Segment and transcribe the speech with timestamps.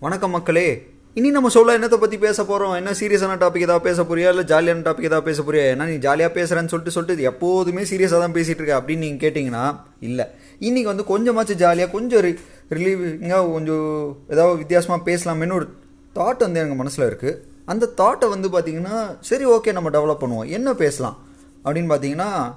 [0.00, 0.86] வணக்கம் மக்களே.
[1.14, 4.28] இனி நம்ம சொல்ல என்னத்தை பற்றி பேச போகிறோம் என்ன சீரியஸான டாபிக் ஏதாவது பேச போறியா?
[4.28, 5.76] இல்லை ஜாலியான டாபிக் ஏதாவது பேச போறியா?
[5.76, 10.24] ஏன்னா நீ ஜாலியாக பேசுகிறேன்னு சொல்லிட்டு சொல்லிட்டு எப்போதுமே சீரியஸாக தான் பேசிகிட்டு இருக்க அப்படின்னு நீங்கள் கேட்டிங்கன்னா இல்லை.
[10.58, 12.38] இன்னைக்கு வந்து கொஞ்சமாச்சும் ஜாலியாக கொஞ்சம் ரி
[12.70, 15.68] ரிலீவிங்காக கொஞ்சம் ஏதாவது வித்தியாசமாக பேசலாமேன்னு ஒரு
[16.14, 20.48] தாட் வந்து எனக்கு மனசில் இருக்குது அந்த தாட்டை வந்து பார்த்தீங்கன்னா சரி ஓகே நம்ம டெவலப் பண்ணுவோம்.
[20.48, 21.18] என்ன பேசலாம்?
[21.64, 22.54] அப்படின்னு பார்த்தீங்கன்னா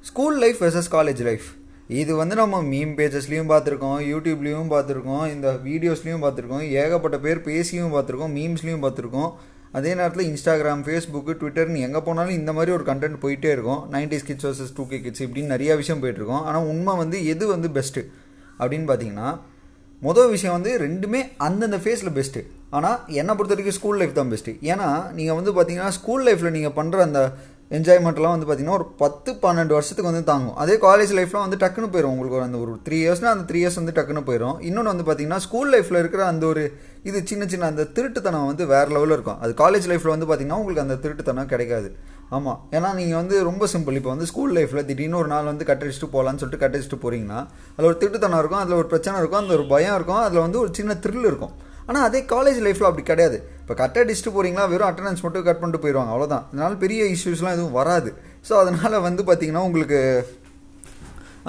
[0.00, 1.46] school life versus college life
[1.88, 8.32] இது வந்து நம்ம மீம் பேஜஸ்லேயும் பார்த்துருக்கோம் யூடியூப்லேயும் பார்த்துருக்கோம் இந்த வீடியோஸ்லேயும் பார்த்துருக்கோம் ஏகப்பட்ட பேர் பேசியும் பார்த்துருக்கோம்
[8.38, 9.30] மீம்ஸ்லேயும் பார்த்துருக்கோம்.
[9.78, 13.80] அதே நேரத்தில் இன்ஸ்டாகிராம் ஃபேஸ்புக்கு ட்விட்டர்னு எங்கே போனாலும் இந்த மாதிரி ஒரு கண்டென்ட் போயிட்டே இருக்கும்.
[13.94, 17.70] Nineties kids versus two K kids இப்படின்னு நிறைய விஷயம் போயிட்டுருக்கோம் ஆனால் உண்மை வந்து எது வந்து
[17.78, 18.02] பெஸ்ட்டு
[18.60, 19.28] அப்படின்னு பார்த்தீங்கன்னா
[20.02, 22.40] மொதல் விஷயம் வந்து ரெண்டுமே அந்தந்த ஃபேஸில் பெஸ்ட்டு
[22.76, 26.76] ஆனால் என்னை பொறுத்த வரைக்கும் ஸ்கூல் லைஃப் தான் பெஸ்ட்டு ஏன்னா நீங்கள் வந்து பார்த்தீங்கன்னா ஸ்கூல் லைஃப்பில் நீங்கள்
[26.78, 27.20] பண்ணுற அந்த
[27.76, 30.56] என்ஜாய்மெண்ட்லாம் வந்து பார்த்தீங்கன்னா ஒரு பத்து பன்னெண்டு வருஷத்துக்கு வந்து தாங்கும்.
[30.62, 33.78] அதே காலேஜ் லைஃப்லாம் வந்து டக்குன்னு போயிடும் உங்களுக்கு ஒரு அந்த ஒரு த்ரீ இயர்ஸ்னால் அந்த த்ரீ இயர்ஸ்
[33.80, 36.64] வந்து டக்குன்னு போயிடும் இன்னொன்று வந்து பார்த்தீங்கன்னா ஸ்கூல் லைஃப்பில் இருக்கிற அந்த ஒரு
[37.10, 39.40] இது சின்ன சின்ன அந்த திருட்டுத்தனம் வந்து வேறு லெவலில் இருக்கும்.
[39.44, 41.88] அது காலேஜ் லைஃப்பில் வந்து பார்த்தீங்கன்னா உங்களுக்கு அந்த திருட்டுத்தனம் கிடைக்காது.
[42.36, 46.08] ஆமாம் ஏன்னா நீங்கள் வந்து ரொம்ப சிம்பிள் இப்போ வந்து ஸ்கூல் லைஃப்பில் திடீர்னு ஒரு நாள் வந்து கட்டடிச்சுட்டு
[46.14, 47.40] போகலான்னு சொல்லிட்டு கட்டடிச்சுட்டு போகிறீங்கன்னா
[47.74, 50.70] அதில் ஒரு திருட்டுத்தனம் இருக்கும் அதில் ஒரு பிரச்சனை இருக்கும் அந்த ஒரு பயம் இருக்கும் அதில் வந்து ஒரு
[50.78, 51.54] சின்ன த்ரில் இருக்கும்.
[51.88, 53.38] ஆனால் அதே காலேஜ் லைஃப்பில் அப்படி கிடையாது.
[53.62, 57.76] இப்போ கட் அடிச்சுட்டு போகிறீங்களா வெறும் அட்டண்டன்ஸ் மட்டும் கட் பண்ணிட்டு போயிடுவாங்க அவ்வளோதான் அதனால் பெரிய இஷ்யூஸ்லாம் எதுவும்
[57.80, 58.10] வராது.
[58.48, 60.00] ஸோ அதனால் வந்து பார்த்திங்கன்னா உங்களுக்கு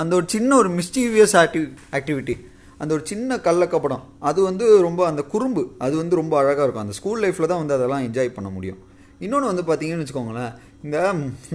[0.01, 2.35] அந்த ஒரு சின்ன ஒரு மிஸ்டீவியஸ் ஆக்டிவ் ஆக்டிவிட்டி
[2.81, 6.85] அந்த ஒரு சின்ன கள்ளக்கப்படம் அது வந்து ரொம்ப அந்த குறும்பு அது வந்து ரொம்ப அழகாக இருக்கும்.
[6.85, 8.79] அந்த ஸ்கூல் லைஃப்பில் தான் வந்து அதெல்லாம் என்ஜாய் பண்ண முடியும்.
[9.25, 10.53] இன்னொன்று வந்து பார்த்தீங்கன்னு வச்சுக்கோங்களேன்
[10.85, 10.97] இந்த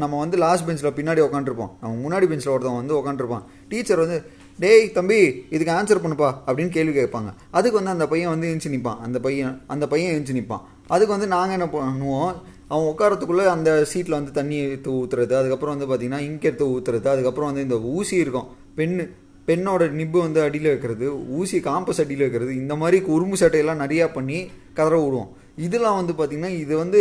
[0.02, 4.18] நம்ம வந்து லாஸ்ட் பெஞ்சில் பின்னாடி உட்காந்துருப்போம் நம்ம முன்னாடி பெஞ்சில் ஒருத்தவங்க வந்து உட்காந்துருப்பான் டீச்சர் வந்து
[4.62, 5.18] டேய் தம்பி
[5.54, 7.30] இதுக்கு ஆன்சர் பண்ணுப்பா அப்படின்னு கேள்வி கேட்பாங்க.
[7.50, 11.28] அதுக்கு வந்து அந்த பையன் வந்து எழுந்து நிற்பான் அந்த பையன் அந்த பையன் எழுந்து நிற்பான் அதுக்கு வந்து
[11.34, 12.32] நாங்கள் என்ன பண்ணுவோம்
[12.72, 17.50] அவன் உட்காரத்துக்குள்ளே அந்த சீட்டில் வந்து தண்ணி எடுத்து ஊற்றுறது அதுக்கப்புறம் வந்து பார்த்திங்கன்னா இங்க் எடுத்து ஊற்றுறது அதுக்கப்புறம்
[17.50, 18.48] வந்து இந்த ஊசி இருக்கும்.
[18.78, 19.04] பெண்ணு
[19.48, 21.06] பெண்ணோட நிப்பு வந்து அடியில் வைக்கிறது
[21.38, 24.38] ஊசி காம்பஸ் அடியில் வைக்கிறது இந்த மாதிரி உரும்பு சட்டையெல்லாம் நிறையா பண்ணி
[24.78, 25.30] கதற விடுவோம்.
[25.66, 27.00] இதெல்லாம் வந்து பார்த்திங்கன்னா இது வந்து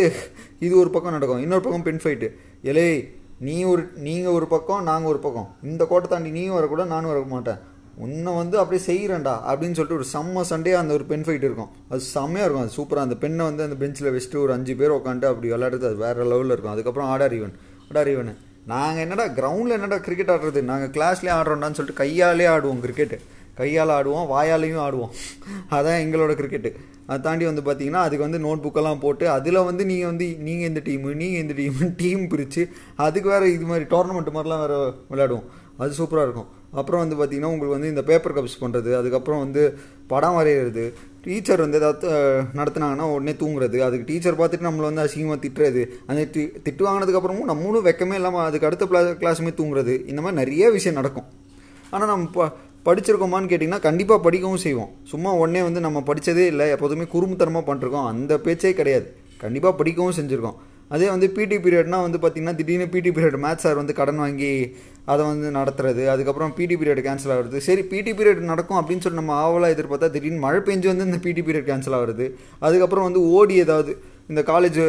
[0.60, 1.42] இது ஒரு பக்கம் நடக்கும்.
[1.46, 2.30] இன்னொரு பக்கம் பெண் ஃபைட்டு
[2.72, 2.88] எலே
[3.48, 5.50] நீ ஒரு நீங்கள் ஒரு பக்கம் நாங்கள் ஒரு பக்கம்.
[5.70, 7.60] இந்த கோட்டை தாண்டி நீயும் வரக்கூட நானும் வர மாட்டேன்.
[8.06, 11.72] உன்னை வந்து அப்படியே செய்கிறேன்டா அப்படின்னு சொல்லிட்டு ஒரு செம்ம சண்டே அந்த ஒரு பெண் ஃபைட் இருக்கும்.
[11.92, 15.32] அது செம்மையாக இருக்கும் அது சூப்பராக அந்த பெண்ணை வந்து அந்த பெஞ்சில் வச்சுட்டு ஒரு அஞ்சு பேர் உட்காந்துட்டு
[15.32, 16.76] அப்படி விளையாடுறது அது வேறு லெவலில் இருக்கும்.
[16.76, 17.56] அதுக்கப்புறம் ஆடார் ஈவன்
[17.90, 18.32] ஆடார் ஈவன்
[18.74, 20.62] நாங்கள் என்னடா கிரவுண்டில் என்னடா கிரிக்கெட் ஆடுறது?
[20.72, 23.20] நாங்கள் கிளாஸ்லேயே ஆடுறோம்டான்னு சொல்லிட்டு கையாலே ஆடுவோம் கிரிக்கெட்டு
[23.60, 25.14] கையால் ஆடுவோம் வாயாலையும் ஆடுவோம்.
[25.78, 26.72] அதான் எங்களோட கிரிக்கெட்டு
[27.10, 30.82] அதை தாண்டி வந்து பார்த்தீங்கன்னா அதுக்கு வந்து நோட் புக்கெல்லாம் போட்டு அதில் வந்து நீங்கள் வந்து நீங்கள் இந்த
[30.88, 32.64] டீமு நீங்கள் இந்த டீமு டீம் பிரித்து
[33.08, 34.80] அதுக்கு வேறு இது மாதிரி டோர்னமெண்ட் மாதிரிலாம் வேறு
[35.12, 35.48] விளையாடுவோம்.
[35.82, 36.50] அது சூப்பராக இருக்கும்.
[36.80, 39.62] அப்புறம் வந்து பார்த்திங்கன்னா உங்களுக்கு வந்து இந்த பேப்பர் கப்ஸ் பண்ணுறது அதுக்கப்புறம் வந்து
[40.12, 40.84] படம் வரைகிறது
[41.26, 42.10] டீச்சர் வந்து ஏதாவது
[42.60, 47.88] நடத்துனாங்கன்னா உடனே தூங்குறது அதுக்கு டீச்சர் பார்த்துட்டு நம்மளை வந்து அசிங்கமாக திட்டுறது அந்த தி திட்டு வாங்கினதுக்கப்புறமும் நம்மளும்
[47.90, 51.28] வெக்கமே இல்லாமல் அதுக்கு அடுத்த கிளா கிளாஸுமே தூங்குறது இந்த மாதிரி நிறைய விஷயம் நடக்கும்.
[51.94, 52.46] ஆனால் நம்ம இப்போ
[52.86, 54.92] படிச்சிருக்கோமான்னு கேட்டிங்கன்னா கண்டிப்பாக படிக்கவும் செய்வோம்.
[55.12, 59.08] சும்மா உடனே வந்து நம்ம படித்ததே இல்லை எப்போதுமே குறும்புத்தனமாக பண்ணிருக்கோம் அந்த பேச்சே கிடையாது.
[59.44, 60.60] கண்டிப்பாக படிக்கவும் செஞ்சுருக்கோம்.
[60.96, 64.52] அதே வந்து பிடி பீரியட்னால் வந்து பார்த்திங்கன்னா திடீர்னு பிடி பீரியட் மேத்ஸ் சார் வந்து கடன் வாங்கி
[65.12, 67.58] அதை வந்து நடத்துறது அதுக்கப்புறம் பிடி பீரியட் கேன்சல் ஆகுறது.
[67.68, 71.42] சரி பிடி பீரியட் நடக்கும் அப்படின்னு சொல்லி நம்ம ஆவலாக எதிர்பார்த்தா திடீர்னு மழை பெஞ்சு வந்து இந்த பிடி
[71.42, 72.28] பீரியட் கேன்சல் ஆகிறது.
[72.60, 73.94] அதுக்கப்புறம் வந்து ஓடி ஏதாவது
[74.32, 74.80] இந்த காலேஜ்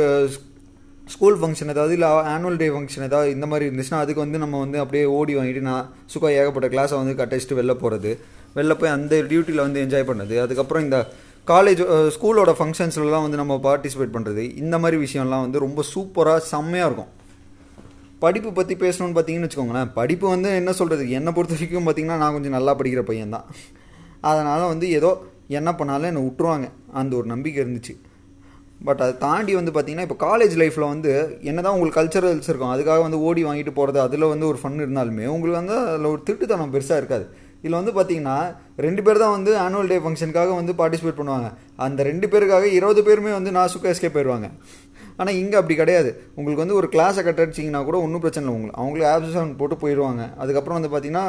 [1.14, 4.78] ஸ்கூல் ஃபங்க்ஷன் ஏதாவது இல்லை ஆனுவல் டே ஃபங்க்ஷன் ஏதாவது இந்த மாதிரி இருந்துச்சுன்னா அதுக்கு வந்து நம்ம வந்து
[4.82, 8.10] அப்படியே ஓடி வாங்கிட்டு நான் சுக்கா ஏகப்பட்ட கிளாஸை வந்து கட்டடிச்சிட்டு வெளில போகிறது
[8.58, 10.98] வெளில போய் அந்த டியூட்டியில் வந்து என்ஜாய் பண்ணுறது அதுக்கப்புறம் இந்த
[11.46, 11.82] காலேஜ்
[12.14, 17.10] ஸ்கூலோட ஃபங்க்ஷன்ஸ்லாம் வந்து நம்ம பார்ட்டிசிபேட் பண்ணுறது இந்த மாதிரி விஷயம்லாம் வந்து ரொம்ப சூப்பராக செம்மையாக இருக்கும்.
[18.24, 19.90] படிப்பு பற்றி பேசணும்னு பார்த்தீங்கன்னு வச்சுக்கோங்களேன்.
[19.98, 23.46] படிப்பு வந்து என்ன சொல்கிறது என்னை பொறுத்த வரைக்கும் பார்த்தீங்கன்னா நான் கொஞ்சம் நல்லா படிக்கிற பையன் தான்
[24.30, 25.10] அதனால் வந்து ஏதோ
[25.58, 26.66] என்ன பண்ணாலும் என்னை விட்டுருவாங்க
[27.00, 27.94] அந்த ஒரு நம்பிக்கை இருந்துச்சு.
[28.86, 31.12] பட் அதை தாண்டி வந்து பார்த்தீங்கன்னா இப்போ காலேஜ் லைஃப்பில் வந்து
[31.50, 35.26] என்ன தான் உங்களுக்கு கல்ச்சரல்ஸ் இருக்கும் அதுக்காக வந்து ஓடி வாங்கிட்டு போகிறது அதில் வந்து ஒரு ஃபன் இருந்தாலுமே
[35.34, 37.26] உங்களுக்கு வந்து அதில் ஒரு திருட்டுத்தனம் பெருசாக இருக்காது.
[37.62, 38.36] இதில் வந்து பார்த்தீங்கன்னா
[38.86, 41.48] ரெண்டு பேர் தான் வந்து ஆனுவல் டே ஃபங்க்ஷனுக்காக வந்து பார்ட்டிசிபேட் பண்ணுவாங்க.
[41.86, 44.48] அந்த ரெண்டு பேருக்காக இருபது பேருமே வந்து நான் சுக்க எஸ்கே போயிடுவாங்க
[45.18, 46.10] ஆனால் இங்கே அப்படி கிடையாது.
[46.38, 48.54] உங்களுக்கு வந்து ஒரு கிளாஸை கட் அடிச்சிங்கன்னா கூட ஒன்றும் பிரச்சனை இல்லை.
[48.56, 51.26] உங்களுக்கு அவங்களே ஆப்சன் போட்டு போயிடுவாங்க அதுக்கப்புறம் வந்து பார்த்தீங்கன்னா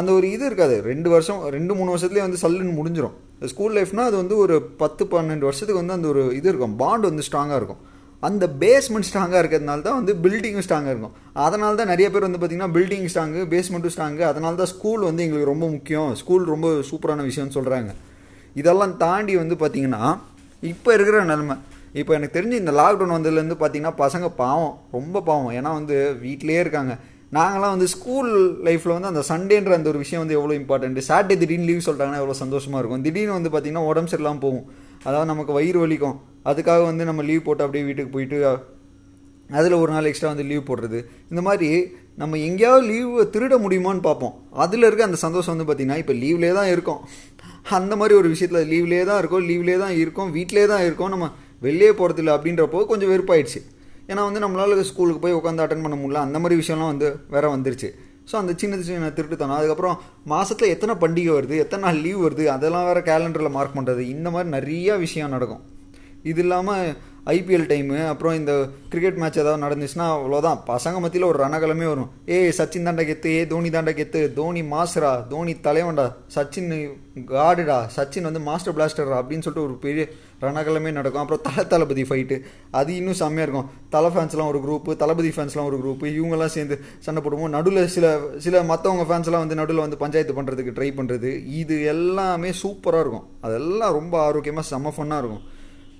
[0.00, 0.78] அந்த ஒரு இது இருக்காது.
[0.90, 3.16] ரெண்டு வருஷம் ரெண்டு மூணு வருஷத்துலேயே வந்து சல்லுன்னு முடிஞ்சிடும்
[3.52, 6.74] ஸ்கூல் லைஃப்னால் அது வந்து ஒரு பத்து பன்னெண்டு வருஷத்துக்கு வந்து அந்த ஒரு இது இருக்கும்.
[6.82, 7.80] பாண்ட் வந்து ஸ்ட்ராங்காக இருக்கும்.
[8.28, 11.14] அந்த பேஸ்மெண்ட் ஸ்ட்ராங்காக இருக்கிறதுனால தான் வந்து பில்டிங்கும் ஸ்ட்ராங்காக இருக்கும்.
[11.44, 15.52] அதனால தான் நிறைய பேர் வந்து பார்த்திங்கன்னா பில்டிங் ஸ்ட்ராங்கு பேஸ்மெண்ட்டும் ஸ்ட்ராங்கு அதனால தான் ஸ்கூல் வந்து எங்களுக்கு
[15.52, 16.10] ரொம்ப முக்கியம்.
[16.22, 17.92] ஸ்கூல் ரொம்ப சூப்பரான விஷயம்னு சொல்கிறாங்க
[18.56, 20.02] இதெல்லாம் தாண்டி வந்து பார்த்திங்கன்னா
[20.62, 21.56] இப்போ இருக்கிற நிலமை.
[22.00, 24.74] இப்போ எனக்கு தெரிஞ்சு இந்த லாக்டவுன் வந்ததுலேருந்து பார்த்தீங்கன்னா பசங்க பாவம்.
[24.96, 25.52] ரொம்ப பாவம்.
[25.58, 26.92] ஏன்னா வந்து வீட்டிலேயே இருக்காங்க.
[27.36, 28.30] நாங்களாம் வந்து ஸ்கூல்
[28.66, 32.36] லைஃப்பில் வந்து அந்த சண்டேன்ற அந்த ஒரு விஷயம் வந்து எவ்வளோ இம்பார்ட்டன்ட் சாட்டர்டே திடீர்னு லீவ் சொல்லிட்டாங்கன்னா எவ்வளோ
[32.42, 33.02] சந்தோஷமாக இருக்கும்?
[33.06, 34.66] திடீர்னு வந்து பார்த்திங்கன்னா உடம்பு சரியில்லாமல் போகும்.
[35.08, 36.16] அதாவது நமக்கு வயிறு வலிக்கும்.
[36.50, 38.38] அதுக்காக வந்து நம்ம லீவ் போட்டு அப்படியே வீட்டுக்கு போயிட்டு
[39.58, 40.98] அதில் ஒரு நாள் எக்ஸ்ட்ரா வந்து லீவ் போடுறது.
[41.30, 41.68] இந்த மாதிரி
[42.22, 44.34] நம்ம எங்கேயாவது லீவை திருட முடியுமான்னு பார்ப்போம்.
[44.64, 47.00] அதில் இருக்க அந்த சந்தோஷம் வந்து பார்த்திங்கன்னா இப்போ லீவ்லேயே தான் இருக்கும்.
[47.78, 51.12] அந்த மாதிரி ஒரு விஷயத்தில் லீவ்லேயே தான் இருக்கும் லீவ்லேயே தான் இருக்கும் வீட்டிலே தான் இருக்கும்.
[51.14, 51.28] நம்ம
[51.66, 53.60] வெளியே போகிறதில்ல அப்படின்றப்போ கொஞ்சம் வெறுப்பாயிடுச்சு.
[54.10, 56.22] ஏன்னா வந்து நம்மளால ஸ்கூலுக்கு போய் உட்காந்து அட்டன் பண்ண முடியல.
[56.26, 57.88] அந்த மாதிரி விஷயம்லாம் வந்து வேற வந்துருச்சு.
[58.30, 59.58] ஸோ அந்த சின்ன சின்ன திருட்டுத்தனம்.
[59.58, 59.96] அதுக்கப்புறம்
[60.32, 64.50] மாதத்தில் எத்தனை பண்டிகை வருது எத்தனை நாள் லீவ் வருது அதெல்லாம் வேறு கேலண்டரில் மார்க் பண்ணுறது இந்த மாதிரி
[64.56, 65.62] நிறையா விஷயம் நடக்கும்.
[66.30, 66.96] இது இல்லாமல்
[67.34, 68.52] ஐபிஎல் டைமு அப்புறம் இந்த
[68.92, 72.10] கிரிக்கெட் மேட்ச் ஏதாவது நடந்துச்சுன்னா அவ்வளோதான் பசங்க மத்தியில் ஒரு ரணகலமே வரும்.
[72.36, 76.06] ஏய் சச்சின் தாண்டா கெத்து ஏ தோனி தாண்டா கெத்து தோனி மாஸ்டரா தோனி தலைவன்டா
[76.36, 76.72] சச்சின்
[77.30, 80.04] காடுடா சச்சின் வந்து மாஸ்டர் பிளாஸ்டரா அப்படின்னு சொல்லிட்டு ஒரு பெரிய
[80.44, 81.22] ரணகலமே நடக்கும்.
[81.22, 82.36] அப்புறம் தலை தளபதி ஃபைட்டு
[82.78, 83.70] அது இன்னும் செம்மையாக இருக்கும்.
[83.94, 86.76] தலை ஃபேன்ஸ்லாம் ஒரு குரூப்பு தளபதி ஃபேன்ஸ்லாம் ஒரு குரூப்பு இவங்கெல்லாம் சேர்ந்து
[87.06, 88.06] சண்டை போடுவோம் நடுவில் சில
[88.44, 93.26] சில மற்றவங்க ஃபேன்ஸ்லாம் வந்து நடுவில் வந்து பஞ்சாயத்து பண்ணுறதுக்கு ட்ரை பண்ணுறது இது எல்லாமே சூப்பராக இருக்கும்.
[93.46, 95.44] அதெல்லாம் ரொம்ப ஆரோக்கியமாக செம்ம ஃபன்னாக இருக்கும்.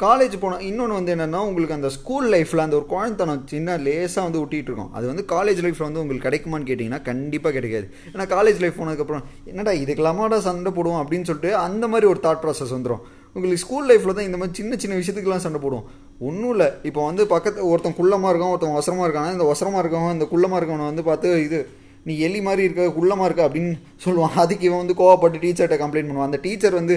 [0.02, 4.40] காலேஜ் போனால் இன்னொன்று வந்து என்னென்னா உங்களுக்கு அந்த ஸ்கூல் லைஃப்பில் அந்த ஒரு குழந்தைத்தனம் சின்ன லேசாக வந்து
[4.42, 7.86] ஊட்டிகிட்டு இருக்கோம் அது வந்து காலேஜ் லைஃப்பில் வந்து உங்களுக்கு கிடைக்குமான்னு கேட்டிங்கன்னா கண்டிப்பாக கிடைக்காது.
[8.12, 11.00] ஏன்னா காலேஜ் லைஃப் போனதுக்கப்புறம் என்னடா இதுக்கெல்லாமாடா சண்டை போடுவோம்?
[11.02, 13.02] அப்படின்னு சொல்லிட்டு அந்த மாதிரி ஒரு தாட் ப்ராசஸ் வந்துடும்
[13.34, 15.84] உங்களுக்கு ஸ்கூல் லைஃப்பில் தான் இந்த மாதிரி சின்ன சின்ன விஷயத்துக்குலாம் சண்டை போடுவோம்.
[16.28, 16.68] ஒன்றும் இல்லை.
[16.88, 20.88] இப்போ வந்து பக்கத்து ஒருத்தன் குள்ளமாக இருக்கான் ஒருத்தன் ஒசரமாக இருக்கானா இந்த ஒசரமாக இருக்கவன் இந்த குள்ளமாக இருக்கவனை
[20.90, 21.60] வந்து பார்த்து இது
[22.08, 23.72] நீ எலி மாதிரி இருக்க குள்ளமாக இருக்க அப்படின்னு
[24.04, 24.34] சொல்லுவான்.
[24.42, 26.30] அதுக்கு இவன் வந்து கோவப்பட்டு டீச்சர்கிட்ட கம்ப்ளைண்ட் பண்ணுவான்.
[26.30, 26.94] அந்த டீச்சர் வந்து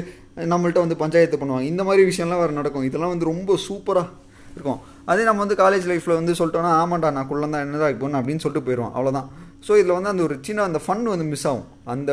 [0.54, 1.70] நம்மள்ட்ட வந்து பஞ்சாயத்து பண்ணுவாங்க.
[1.72, 2.86] இந்த மாதிரி விஷயம்லாம் வேறு நடக்கும்.
[2.90, 4.10] இதெல்லாம் வந்து ரொம்ப சூப்பராக
[4.56, 4.80] இருக்கும்.
[5.12, 8.68] அதே நம்ம வந்து காலேஜ் லைஃப்பில் வந்து சொல்லிட்டோன்னா ஆமாண்டா நான் குள்ளம் தான் என்னதான் இப்போ அப்படின்னு சொல்லிட்டு
[8.68, 9.30] போயிடுவோம் அவ்வளோதான்
[9.68, 11.68] ஸோ இதில் வந்து அந்த ஒரு சின்ன அந்த ஃபன் வந்து மிஸ் ஆகும்.
[11.94, 12.12] அந்த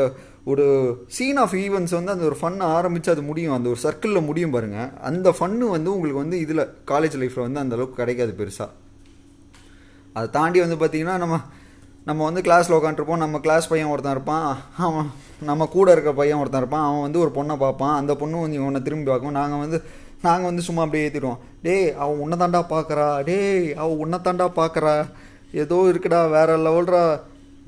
[0.51, 0.65] ஒரு
[1.17, 3.55] சீன் ஆஃப் ஈவெண்ட்ஸ் வந்து அந்த ஒரு ஃபன் ஆரம்பித்து அது முடியும்.
[3.57, 8.01] அந்த ஒரு சர்க்கிளில் முடியும் பாருங்கள் அந்த ஃபன்னு வந்து உங்களுக்கு வந்து இதில் காலேஜ் லைஃப்பில் வந்து அந்தளவுக்கு
[8.03, 8.71] கிடைக்காது பெருசாக
[10.17, 11.37] அதை தாண்டி வந்து பார்த்திங்கன்னா நம்ம
[12.11, 14.47] நம்ம வந்து கிளாஸில் உட்காந்துருப்போம் நம்ம கிளாஸ் பையன் ஒருத்தன் இருப்பான்.
[14.87, 15.09] அவன்
[15.49, 16.87] நம்ம கூட இருக்க பையன் ஒருத்தன் இருப்பான்.
[16.89, 17.97] அவன் வந்து ஒரு பொண்ணை பார்ப்பான்.
[18.01, 19.37] அந்த பொண்ணு வந்து இவனை திரும்பி பார்க்கும்.
[19.41, 19.79] நாங்கள் வந்து
[20.25, 23.07] நாங்கள் வந்து சும்மா அப்படியே ஏற்றிடுவோம் டேய் அவன் உன்னை தாண்டா பார்க்குறா.
[23.29, 24.95] டேய் அவன் உன்னை தாண்டா பார்க்குறா.
[25.63, 27.03] ஏதோ இருக்குடா வேற லெவல்ரா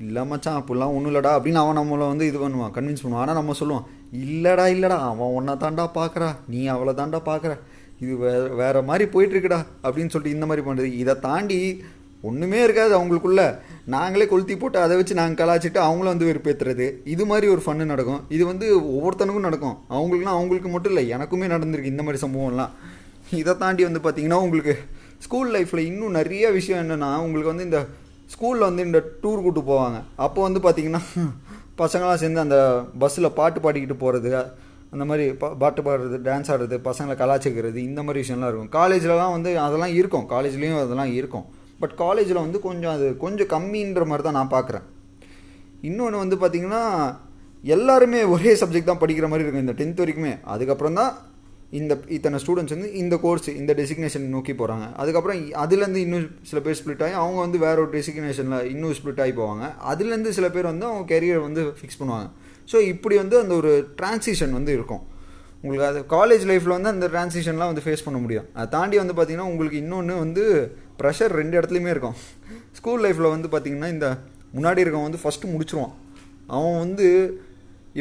[0.07, 3.23] இல்லை மச்சான் அப்படிலாம் ஒன்றும் இல்லைடா அப்படின்னு அவன் நம்மளை வந்து இது பண்ணுவான் கன்வின்ஸ் பண்ணுவான்.
[3.23, 3.87] ஆனால் நம்ம சொல்லுவோம்
[4.25, 6.29] இல்லைடா இல்லைடா அவன் உன்னை தாண்டா பார்க்குறா.
[6.53, 7.55] நீ அவளை தாண்டா பார்க்குற.
[8.03, 11.59] இது வேறு வேறு மாதிரி போயிட்டுருக்குடா அப்படின்னு சொல்லிட்டு இந்த மாதிரி பண்ணுறது இதை தாண்டி
[12.29, 13.43] ஒன்றுமே இருக்காது அவங்களுக்குள்ள.
[13.93, 18.21] நாங்களே கொளுத்தி போட்டு அதை வச்சு நாங்கள் கலாச்சிட்டு அவங்களும் வந்து வெறுப்பேற்றுறது இது மாதிரி ஒரு ஃபன்னு நடக்கும்.
[18.35, 19.77] இது வந்து ஒவ்வொருத்தனுக்கும் நடக்கும்.
[19.95, 22.73] அவங்களுக்குலாம் அவங்களுக்கு மட்டும் இல்லை எனக்குமே நடந்திருக்கு இந்த மாதிரி சம்பவம்லாம்.
[23.41, 24.75] இதை தாண்டி வந்து பார்த்திங்கன்னா உங்களுக்கு
[25.25, 27.79] ஸ்கூல் லைஃப்பில் இன்னும் நிறைய விஷயம் என்னென்னா உங்களுக்கு வந்து இந்த
[28.33, 29.97] ஸ்கூலில் வந்து இந்த டூர் கூட்டு போவாங்க.
[30.25, 31.01] அப்போ வந்து பார்த்திங்கன்னா
[31.81, 32.57] பசங்களாம் சேர்ந்து அந்த
[33.01, 34.31] பஸ்ஸில் பாட்டு பாடிக்கிட்டு போகிறது
[34.93, 38.71] அந்த மாதிரி பா பாட்டு பாடுறது டான்ஸ் ஆடுறது பசங்களை கலாச்சிக்கிறது இந்த மாதிரி விஷயம்லாம் இருக்கும்.
[38.79, 40.25] காலேஜ்லலாம் வந்து அதெல்லாம் இருக்கும்.
[40.33, 41.45] காலேஜ்லேயும் அதெல்லாம் இருக்கும்.
[41.83, 44.87] பட் காலேஜில் வந்து கொஞ்சம் அது கொஞ்சம் கம்மின்ற மாதிரி தான் நான் பார்க்குறேன்.
[45.89, 46.83] இன்னொன்று வந்து பார்த்திங்கன்னா
[47.75, 50.33] எல்லாருமே ஒரே சப்ஜெக்ட் தான் படிக்கிற மாதிரி இருக்கும் இந்த டென்த் வரைக்குமே.
[50.53, 51.11] அதுக்கப்புறம் தான்
[51.79, 56.77] இந்த இத்தனை ஸ்டூடெண்ட்ஸ் வந்து இந்த கோர்ஸ் இந்த டெசிக்னேஷன் நோக்கி போகிறாங்க அதுக்கப்புறம் அதுலேருந்து இன்னும் சில பேர்
[56.79, 59.63] ஸ்ப்ளிட் ஆகி அவங்க வந்து வேற ஒரு டெசிக்னேஷனில் இன்னும் ஸ்ப்ளிட் ஆகி போவாங்க.
[59.91, 62.27] அதுலேருந்து சில பேர் வந்து அவங்க கெரியர் வந்து ஃபிக்ஸ் பண்ணுவாங்க.
[62.71, 63.71] ஸோ இப்படி வந்து அந்த ஒரு
[64.01, 65.03] டிரான்சிஷன் வந்து இருக்கும்.
[65.63, 68.47] உங்களுக்கு அது காலேஜ் லைஃப்பில் வந்து அந்த டிரான்சிஷன்லாம் வந்து ஃபேஸ் பண்ண முடியும்.
[68.57, 70.43] அதை தாண்டி வந்து பார்த்திங்கன்னா உங்களுக்கு இன்னொன்று வந்து
[70.99, 72.17] ப்ரெஷர் ரெண்டு இடத்துலையுமே இருக்கும்.
[72.79, 74.07] ஸ்கூல் லைஃப்பில் வந்து பார்த்திங்கன்னா இந்த
[74.57, 75.93] முன்னாடி இருக்கவன் வந்து ஃபஸ்ட்டு முடிச்சிருவான்.
[76.55, 77.07] அவன் வந்து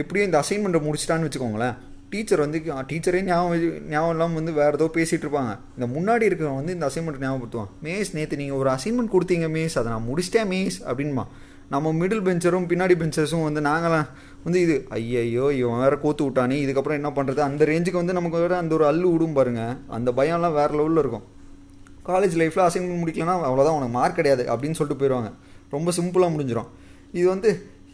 [0.00, 1.76] எப்படியும் இந்த அசைன்மெண்ட்டை முடிச்சிட்டான்னு வச்சுக்கோங்களேன்.
[2.12, 2.58] டீச்சர் வந்து
[2.88, 3.62] டீச்சரே ஞாபகம்
[3.92, 5.52] ஞாபகம் இல்லாமல் வந்து வேறு ஏதோ பேசிகிட்டு இருப்பாங்க.
[5.76, 7.70] இந்த முன்னாடி இருக்கிறவங்க வந்து இந்த அசைன்மெண்ட் ஞாபகப்படுத்துவான்.
[7.86, 11.24] மேஸ் நேற்று நீங்கள் ஒரு அசைன்மெண்ட் கொடுத்தீங்க மேஸ் அதை நான் முடிச்சிட்டேன் மேஸ் அப்படின்மா
[11.74, 14.08] நம்ம மிடில் பெஞ்சரும் பின்னாடி பெஞ்சர்ஸும் வந்து நாங்களாம்
[14.46, 16.56] வந்து இது ஐயையோ இவன் வேற கோத்து விட்டானே.
[16.64, 20.56] இதுக்கப்புறம் என்ன பண்ணுறது அந்த ரேஞ்சுக்கு வந்து நமக்கு வேறு அந்த ஒரு அல்லு விடும் பாருங்கள் அந்த பயம்லாம்
[20.58, 21.24] வேறு லெவலில் இருக்கும்.
[22.06, 25.30] காலேஜ் லைஃப்பில் அசைன்மெண்ட் முடிக்கலனா அவ்வளோதான் உனக்கு மார்க் கிடையாது அப்படின்னு சொல்லிட்டு போயிடுவாங்க
[25.74, 26.70] ரொம்ப சிம்பிளாக முடிஞ்சிடும்
[27.18, 27.50] இது வந்து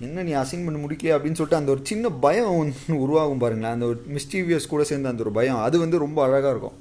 [0.07, 3.75] என்ன நீ அசைன்மெண்ட் முடிக்கல அப்படின்னு சொல்லிட்டு அந்த ஒரு சின்ன பயம் ஒன்று உருவாகும் பாருங்களேன்.
[3.77, 5.61] அந்த ஒரு மிஸ்டீவியஸ் கூட சேர்ந்த அந்த ஒரு பயம்.
[5.67, 6.77] அது வந்து ரொம்ப அழகாக இருக்கும்.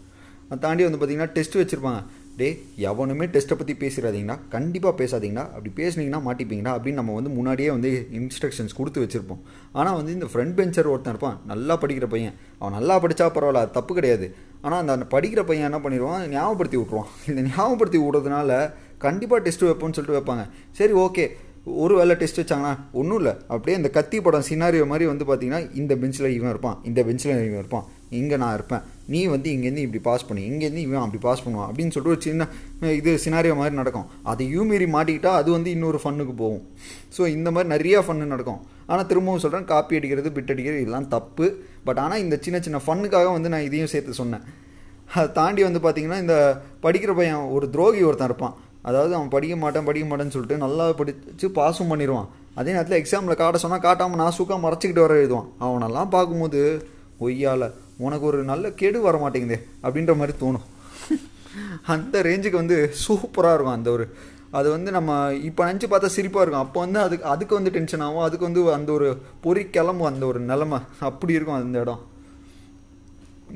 [0.46, 2.02] அதை தாண்டி வந்து பார்த்திங்கன்னா டெஸ்ட் வச்சுருப்பாங்க.
[2.40, 2.48] டே
[2.90, 8.78] எவனுமே டெஸ்ட்டை பற்றி பேசிடாதீங்கன்னா கண்டிப்பாக பேசாதீங்கன்னா அப்படி பேசுனீங்கன்னா மாட்டிப்பீங்கன்னா அப்படின்னு நம்ம வந்து முன்னாடியே வந்து இன்ஸ்ட்ரக்ஷன்ஸ்
[8.80, 9.42] கொடுத்து வச்சுருப்போம்.
[9.80, 11.40] ஆனால் வந்து இந்த ஃப்ரண்ட் பெஞ்சர் ஒருத்தன் இருப்பான்.
[11.46, 12.36] நல்லா படிக்கிற பையன்.
[12.60, 14.28] அவன் நல்லா படித்தா பரவாயில்ல அது தப்பு கிடையாது.
[14.62, 16.24] ஆனால் அந்த படிக்கிற பையன் என்ன பண்ணிடுவான்?
[16.36, 18.52] ஞாபகப்படுத்தி விட்ருவான் இந்த ஞாபகப்படுத்தி விடுறதுனால
[19.06, 20.46] கண்டிப்பாக டெஸ்ட் வைப்போம்னு சொல்லிட்டு வைப்பாங்க.
[20.80, 21.26] சரி ஓகே
[21.84, 23.34] ஒரு வேலை டெஸ்ட் வச்சாங்கன்னா ஒன்றும் இல்லை.
[23.54, 26.78] அப்படியே இந்த கத்தி படம் சினாரியோ மாதிரி வந்து பார்த்தீங்கன்னா இந்த பெஞ்சில் இவன் இருப்பான்.
[26.90, 27.88] இந்த பெஞ்சில் இவன் இருப்பான்.
[28.20, 28.84] இங்கே நான் இருப்பேன்.
[29.14, 32.48] நீ வந்து இங்கேருந்து இப்படி பாஸ் பண்ணி இங்கேருந்து இவன் அப்படி பாஸ் பண்ணுவான் அப்படின்னு சொல்லிட்டு ஒரு சின்ன
[33.00, 34.08] இது சினாரியோ மாதிரி நடக்கும்.
[34.32, 36.64] அதையும் மீறி மாட்டிக்கிட்டால் அது வந்து இன்னொரு ஃபன்னுக்கு போகும்.
[37.18, 38.62] ஸோ இந்த மாதிரி நிறையா ஃபன்னு நடக்கும்.
[38.92, 41.48] ஆனால் திரும்பவும் சொல்கிறேன் காப்பி அடிக்கிறது பிட் அடிக்கிறது இதெல்லாம் தப்பு.
[41.88, 44.46] பட் ஆனால் இந்த சின்ன சின்ன ஃபன்னுக்காக வந்து நான் இதையும் சேர்த்து சொன்னேன்.
[45.16, 46.38] அதை தாண்டி வந்து பார்த்திங்கன்னா இந்த
[46.86, 48.56] படிக்கிற பையன் ஒரு துரோகி ஒருத்தன் இருப்பான்.
[48.90, 52.28] அதாவது அவன் படிக்க மாட்டான் படிக்க மாட்டேன்னு சொல்லிட்டு நல்லா படித்து பாஸும் பண்ணிடுவான்.
[52.60, 55.50] அதே நேரத்தில் எக்ஸாமில் காட்ட சொன்னால் காட்டாமல் நான் சூக்காக மறைச்சிக்கிட்டு வர எழுதுவான்.
[55.66, 56.62] அவனெல்லாம் பார்க்கும்போது
[57.26, 57.68] ஒய்யால்
[58.06, 60.66] உனக்கு ஒரு நல்ல கெடு வர மாட்டேங்குதே அப்படின்ற மாதிரி தோணும்.
[61.94, 64.06] அந்த ரேஞ்சுக்கு வந்து சூப்பராக இருக்கும் அந்த ஒரு
[64.58, 65.12] அது வந்து நம்ம
[65.48, 66.66] இப்போ நினச்சி பார்த்தா சிரிப்பாக இருக்கும்.
[66.66, 68.26] அப்போ வந்து அதுக்கு அதுக்கு வந்து டென்ஷன் ஆகும்.
[68.28, 69.08] அதுக்கு வந்து அந்த ஒரு
[69.46, 70.80] பொறி கிளம்பும் அந்த ஒரு நிலமை.
[71.10, 72.04] அப்படி இருக்கும் அந்த இடம்.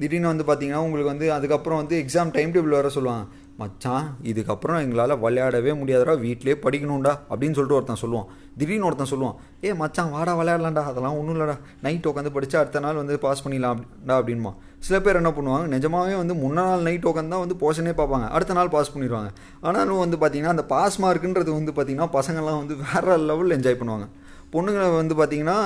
[0.01, 3.25] திடீர்னு வந்து பார்த்தீங்கன்னா உங்களுக்கு வந்து அதுக்கப்புறம் வந்து எக்ஸாம் டைம் டேபிள் வர சொல்லுவாங்க.
[3.61, 8.27] மச்சான் இதுக்கப்புறம் எங்களால் விளையாடவே முடியாதடா வீட்டிலே படிக்கணும்டா அப்படின்னு சொல்லிட்டு ஒருத்தன் சொல்லுவான்.
[8.59, 12.99] திடீர்னு ஒருத்தன் சொல்லுவான் ஏ மச்சான் வாடா விளையாடலாம்டா அதெல்லாம் ஒன்றும் இல்லைடா நைட் உட்காந்து படித்து அடுத்த நாள்
[13.01, 14.51] வந்து பாஸ் பண்ணிடலாம்டா அப்படின்மா
[14.87, 18.55] சில பேர் என்ன பண்ணுவாங்க நிஜமாவே வந்து முன்ன நாள் நைட் உட்காந்து தான் வந்து போர்ஷனே பார்ப்பாங்க அடுத்த
[18.59, 19.31] நாள் பாஸ் பண்ணிடுவாங்க.
[19.67, 24.07] ஆனாலும் வந்து பார்த்தீங்கன்னா அந்த பாஸ் மார்க்குன்றது வந்து பார்த்திங்கன்னா பசங்கள்லாம் வந்து வேறு லெவலில் என்ஜாய் பண்ணுவாங்க.
[24.53, 25.59] பொண்ணுங்களை வந்து பார்த்திங்கன்னா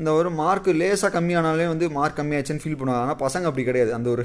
[0.00, 3.04] இந்த ஒரு மார்க்கு லேசாக கம்மியானாலே வந்து மார்க் கம்மியாச்சுன்னு ஃபீல் பண்ணுவாங்க.
[3.06, 3.92] ஆனால் பசங்க அப்படி கிடையாது.
[3.98, 4.24] அந்த ஒரு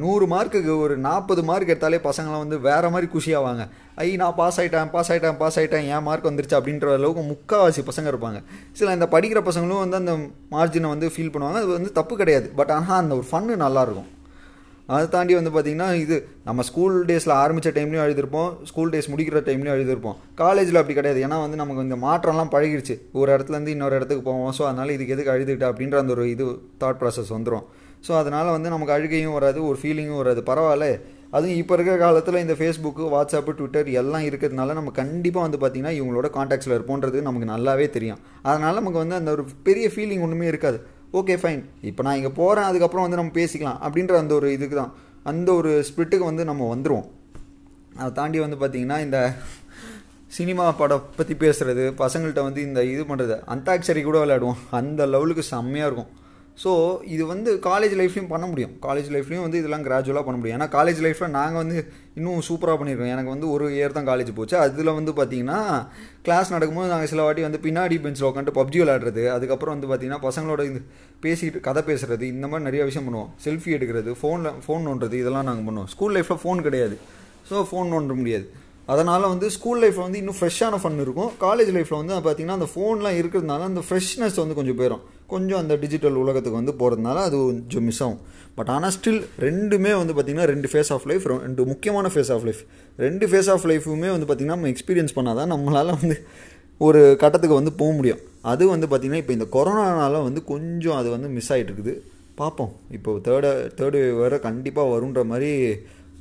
[0.00, 3.62] நூறு மார்க்குக்கு ஒரு நாற்பது மார்க் எடுத்தாலே பசங்களாம் வந்து வேறு மாதிரி குஷியாவாங்க
[4.04, 8.08] ஐ நான் பாஸ் ஆகிட்டேன் பாஸ் ஆகிட்டேன் பாஸ் ஆகிட்டேன் ஏன் மார்க் வந்துருச்சு அப்படின்ற அளவுக்கு முக்கால்வாசி பசங்க
[8.12, 8.38] இருப்பாங்க.
[8.78, 10.14] சில இந்த படிக்கிற பசங்களும் வந்து அந்த
[10.54, 11.60] மார்ஜினை வந்து ஃபீல் பண்ணுவாங்க.
[11.64, 12.48] அது வந்து தப்பு கிடையாது.
[12.60, 14.10] பட் ஆனால் அந்த ஒரு ஃபன்னு நல்லாயிருக்கும்
[14.94, 16.16] அதை தாண்டி வந்து பார்த்திங்கன்னா இது
[16.46, 18.48] நம்ம ஸ்கூல் டேஸில் ஆரம்பித்த டைம்லையும் எழுதியிருப்போம்.
[18.70, 20.16] ஸ்கூல் டேஸ் முடிக்கிற டைம்லையும் எழுதியிருப்போம்.
[20.40, 21.20] காலேஜில் அப்படி கிடையாது.
[21.26, 24.52] ஏன்னா வந்து நமக்கு இந்த மாற்றம்லாம் பழகிடுச்சு ஒரு இடத்துலேருந்து இன்னொரு இடத்துக்கு போவோம்.
[24.58, 26.46] ஸோ அதனால் இதுக்கு எதுக்கு அழுதுகிட்டா அப்படின்ற அந்த ஒரு இது
[26.82, 27.66] தாட் ப்ராசஸ் வந்துடும்
[28.06, 30.42] ஸோ அதனால் வந்து நமக்கு அழுகையும் வராது ஒரு ஃபீலிங்கும் வராது.
[30.50, 30.86] பரவாயில்ல.
[31.36, 36.28] அதுவும் இப்போ இருக்கிற காலத்தில் இந்த ஃபேஸ்புக்கு வாட்ஸ்அப்பு ட்விட்டர் எல்லாம் இருக்கிறதுனால நம்ம கண்டிப்பாக வந்து பார்த்திங்கன்னா இவங்களோட
[36.36, 38.20] காண்டாக்ட்ஸில் இருப்போன்றது நமக்கு நல்லாவே தெரியும்.
[38.48, 40.80] அதனால் நமக்கு வந்து அந்த ஒரு பெரிய ஃபீலிங் ஒன்றுமே இருக்காது.
[41.18, 44.92] ஓகே ஃபைன் இப்போ நான் இங்கே போகிறேன் அதுக்கப்புறம் வந்து நம்ம பேசிக்கலாம் அப்படின்ற அந்த ஒரு இதுக்கு தான்
[45.30, 47.08] அந்த ஒரு ஸ்பிரிட்டுக்கு வந்து நம்ம வந்துடுவோம்
[48.00, 49.18] அதை தாண்டி வந்து பார்த்திங்கன்னா இந்த
[50.36, 54.60] சினிமா படம் பற்றி பேசுகிறது பசங்கள்கிட்ட வந்து இந்த இது பண்ணுறது அந்தாட்சரி கூட விளையாடுவோம்.
[54.78, 56.10] அந்த லெவலுக்கு செம்மையாக இருக்கும்.
[56.62, 56.72] ஸோ
[57.14, 58.72] இது வந்து காலேஜ் லைஃப்லையும் பண்ண முடியும்.
[58.86, 60.56] காலேஜ் லைஃப்லையும் வந்து இதெல்லாம் கிராஜுவலாக பண்ண முடியும்.
[60.58, 61.78] ஏன்னா காலேஜ் லைஃப்பில் நாங்கள் வந்து
[62.18, 64.56] இன்னும் சூப்பராக பண்ணியிருக்கோம் எனக்கு வந்து ஒரு இயர் தான் காலேஜ் போச்சு.
[64.64, 65.60] அதில் வந்து பார்த்திங்கன்னா
[66.26, 70.64] கிளாஸ் நடக்கும்போது நாங்கள் சில வாட்டி வந்து பின்னாடி பெஞ்சில் உட்காந்து பப்ஜி விளையாடுறது அதுக்கப்புறம் வந்து பார்த்திங்கன்னா பசங்களோட
[70.70, 70.80] இது
[71.26, 73.30] பேசிட்டு கதை பேசுகிறது இந்த மாதிரி நிறைய விஷயம் பண்ணுவோம்.
[73.44, 75.90] செல்ஃபி எடுக்கிறது ஃபோனில் ஃபோன் நோண்டுறது இதெல்லாம் நாங்கள் பண்ணுவோம்.
[75.94, 76.98] ஸ்கூல் லைஃப்பில் ஃபோன் கிடையாது.
[77.50, 78.46] ஸோ ஃபோன் நோண்ட முடியாது.
[78.92, 81.30] அதனால் வந்து ஸ்கூல் லைஃப்பில் வந்து இன்னும் ஃப்ரெஷ்ஷான ஃபன் இருக்கும்.
[81.46, 85.02] காலேஜ் லைஃப்பில் வந்து பார்த்திங்கன்னா அந்த ஃபோன்லாம் இருக்கிறதுனால அந்த ஃப்ரெஷ்னஸ் வந்து கொஞ்சம் போயிடும்
[85.32, 88.20] கொஞ்சம் அந்த டிஜிட்டல் உலகத்துக்கு வந்து போகிறதுனால அது கொஞ்சம் மிஸ் ஆகும்.
[88.58, 92.62] பட் ஆனால் ஸ்டில் ரெண்டுமே வந்து பார்த்திங்கன்னா ரெண்டு ஃபேஸ் ஆஃப் லைஃப் ரெண்டு முக்கியமான ஃபேஸ் ஆஃப் லைஃப்
[93.06, 96.16] ரெண்டு ஃபேஸ் ஆஃப் லைஃபுமே வந்து பார்த்திங்கன்னா நம்ம எக்ஸ்பீரியன்ஸ் பண்ணால் தான் நம்மளால் வந்து
[96.80, 98.20] ஒரு கட்டத்துக்கு வந்து போக முடியும்.
[98.52, 101.94] அது வந்து பார்த்திங்கன்னா இப்போ இந்த கொரோனானால வந்து கொஞ்சம் அது வந்து மிஸ் ஆகிட்டு இருக்குது.
[102.40, 105.50] பார்ப்போம் இப்போ தேர்டு தேர்டு வேறு கண்டிப்பாக வருன்ற மாதிரி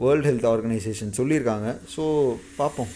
[0.03, 1.69] வேர்ல்டு ஹெல்த் ஆர்கனைசேஷன் சொல்லியிருக்காங்க.
[1.93, 2.03] ஸோ
[2.59, 2.91] பார்ப்போம்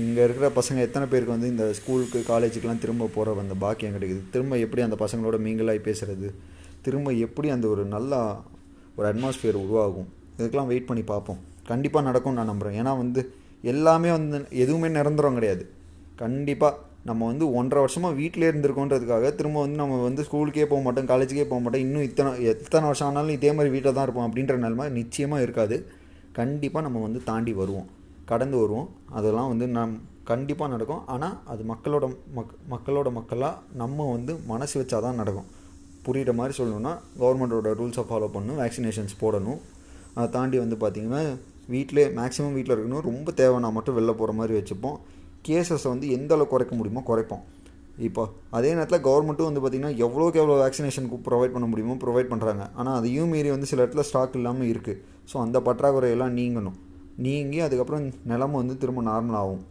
[0.00, 4.22] இங்கே இருக்கிற பசங்க எத்தனை பேருக்கு வந்து இந்த ஸ்கூலுக்கு காலேஜுக்கெலாம் திரும்ப போகிற அந்த பாக்கியம் கிடைக்குது?
[4.34, 6.28] திரும்ப எப்படி அந்த பசங்களோட மீங்கலாகி பேசுகிறது
[6.86, 8.20] திரும்ப எப்படி அந்த ஒரு நல்லா
[8.98, 10.08] ஒரு அட்மாஸ்ஃபியர் உருவாகும்?
[10.38, 11.40] இதுக்கெலாம் வெயிட் பண்ணி பார்ப்போம்.
[11.70, 13.20] கண்டிப்பாக நடக்கும்னு நான் நம்புகிறேன் ஏன்னா வந்து
[13.72, 15.64] எல்லாமே வந்து எதுவுமே நிரந்தரம் கிடையாது.
[16.24, 21.46] கண்டிப்பாக நம்ம வந்து ஒன்றரை வருஷமாக வீட்டிலே இருந்திருக்கோன்றதுக்காக திரும்ப வந்து நம்ம வந்து ஸ்கூலுக்கே போக மாட்டோம் காலேஜுக்கே
[21.52, 21.84] போக மாட்டோம்.
[21.86, 25.78] இன்னும் இத்தனை எத்தனை வருஷம் ஆனாலும் இதே மாதிரி வீட்டில் தான் இருப்போம் அப்படின்ற நிலமை நிச்சயமாக இருக்காது.
[26.38, 27.88] கண்டிப்பாக நம்ம வந்து தாண்டி வருவோம்.
[28.30, 28.88] கடந்து வருவோம்.
[29.18, 29.94] அதெல்லாம் வந்து நம்
[30.30, 31.02] கண்டிப்பாக நடக்கும்.
[31.14, 35.48] ஆனால் அது மக்களோட மக் மக்களோட மக்களாக நம்ம வந்து மனசு வச்சா தான் நடக்கும்.
[36.06, 39.60] புரிகிற மாதிரி சொல்லணும்னா கவர்மெண்ட்டோட ரூல்ஸை ஃபாலோ பண்ணணும் வேக்சினேஷன்ஸ் போடணும்.
[40.16, 41.22] அதை தாண்டி வந்து பார்த்திங்கன்னா
[41.72, 43.04] வீட்டிலே மேக்ஸிமம் வீட்டில் இருக்கணும்.
[43.10, 44.96] ரொம்ப தேவைன்னா மட்டும் வெளில போகிற மாதிரி வச்சுப்போம்.
[45.48, 47.44] கேசஸை வந்து எந்த அளவுக்கு குறைக்க முடியுமோ குறைப்போம்.
[48.08, 48.22] இப்போ
[48.56, 53.32] அதே நேரத்தில் கவர்மெண்ட்டும் வந்து பார்த்திங்கன்னா எவ்வளோக்கு எவ்வளோ வேக்சினேஷனுக்கு ப்ரொவைட் பண்ண முடியுமோ ப்ரொவைட் பண்ணுறாங்க ஆனால் அதையும்
[53.34, 55.00] மீறி வந்து சில இடத்துல ஸ்டாக் இல்லாமல் இருக்குது
[55.30, 56.78] ஸோ அந்த பற்றாக்குறையெல்லாம் நீங்கணும்.
[57.16, 59.62] நீங்கி அதுக்கப்புறம் நிலம வந்து திரும்ப நார்மல் ஆகும்.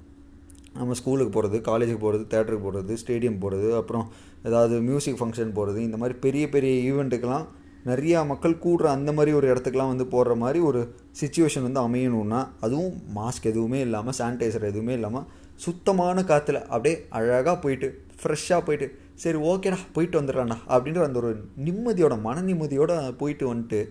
[0.73, 4.05] நம்ம ஸ்கூலுக்கு போகிறது காலேஜுக்கு போகிறது தேட்டருக்கு போகிறது ஸ்டேடியம் போகிறது அப்புறம்
[4.45, 7.47] ஏதாவது மியூசிக் ஃபங்க்ஷன் போகிறது இந்த மாதிரி பெரிய பெரிய ஈவெண்ட்டுக்கெலாம்
[7.85, 13.01] நிறையா மக்கள் கூடுற அந்த மாதிரி ஒரு இடத்துக்குலாம் வந்து போடுற மாதிரி ஒரு சுச்சுவேஷன் வந்து அமையணுன்னா அதுவும்
[13.15, 19.77] மாஸ்க் எதுவுமே இல்லாமல் சானிடைசர் எதுவுமே இல்லாமல் சுத்தமான காற்றுல அப்படியே அழகாக போயிட்டு ஃப்ரெஷ்ஷாக போயிட்டு சரி ஓகேடா
[19.93, 23.81] போயிட்டு வந்துடலாம்டா அப்படின்ற அந்த ஒரு நிம்மதியோட மன நிம்மதியோடு போயிட்டு வந்துட்டு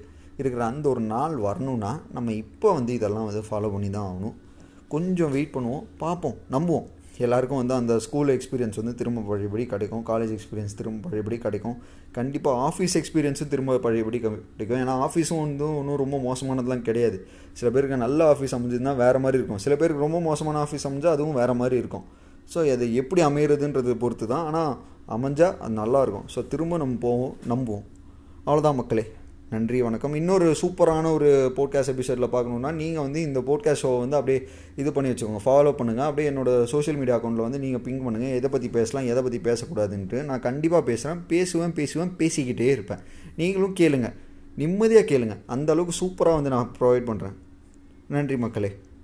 [0.42, 4.36] இருக்கிற அந்த ஒரு நாள் வரணும்னா நம்ம இப்போ வந்து இதெல்லாம் வந்து ஃபாலோ பண்ணி தான் ஆகணும்.
[4.94, 6.88] கொஞ்சம் வெயிட் பண்ணுவோம் பார்ப்போம் நம்புவோம்.
[7.26, 11.76] எல்லாருக்கும் வந்து அந்த ஸ்கூல் எக்ஸ்பீரியன்ஸ் வந்து திரும்ப பழையபடி கிடைக்கும் காலேஜ் எக்ஸ்பீரியன்ஸ் திரும்ப பழையபடி கிடைக்கும்.
[12.18, 14.80] கண்டிப்பாக ஆஃபீஸ் எக்ஸ்பீரியன்ஸும் திரும்ப பழையபடி கிடைக்கும்.
[14.84, 17.18] ஏன்னா ஆஃபீஸும் வந்து ஒன்றும் ரொம்ப மோசமானதுலாம் கிடையாது.
[17.60, 19.62] சில பேருக்கு நல்ல ஆஃபீஸ் அமைஞ்சதுன்னா வேறு மாதிரி இருக்கும்.
[19.66, 22.06] சில பேருக்கு ரொம்ப மோசமான ஆஃபீஸ் அமைஞ்சால் அதுவும் வேறு மாதிரி இருக்கும்.
[22.54, 24.72] ஸோ அது எப்படி அமையிறதுன்றது பொறுத்து தான் ஆனால்
[25.16, 27.84] அமைஞ்சால் அது நல்லாயிருக்கும் ஸோ திரும்ப நம்ம போவோம் நம்புவோம்.
[28.46, 29.04] அவ்வளோதான் மக்களே.
[29.52, 30.12] நன்றி வணக்கம்.
[30.18, 34.40] இன்னொரு சூப்பரான ஒரு போட்காஸ்ட் எபிசோடில் பார்க்கணுன்னா நீங்கள் வந்து இந்த போட்காஸ்ட் ஷோவை வந்து அப்படியே
[34.80, 35.40] இது பண்ணி வச்சுக்கோங்க.
[35.46, 39.22] ஃபாலோ பண்ணுங்கள் அப்படியே என்னோடய சோஷியல் மீடியா அக்கௌண்ட்டில் வந்து நீங்கள் பிங்க் பண்ணுங்கள் எதை பற்றி பேசலாம் எதை
[39.26, 43.02] பற்றி பேசக்கூடாதுன்ட்டு நான் கண்டிப்பாக பேசுகிறேன் பேசுவேன் பேசுவேன் பேசிக்கிட்டே இருப்பேன்.
[43.40, 44.14] நீங்களும் கேளுங்கள்
[44.62, 47.36] நிம்மதியாக கேளுங்கள் அந்த அளவுக்கு சூப்பராக வந்து நான் ப்ரொவைட் பண்ணுறேன்
[48.16, 48.70] நன்றி மக்களே.